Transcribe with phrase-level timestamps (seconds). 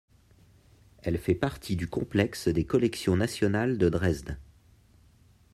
[1.03, 4.39] Elle fait partie du complexe des Collections nationales de Dresde.